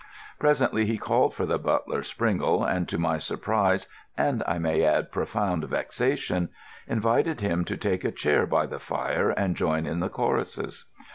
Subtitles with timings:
[0.39, 3.85] Presently he called for the butler, Springle, and to my surprise,
[4.17, 6.49] and I may add profound vexation,
[6.87, 10.85] invited him to take a chair by the fire and join in the choruses.